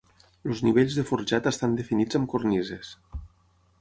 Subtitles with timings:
[0.51, 2.95] Els nivells de forjat estan definits amb cornises.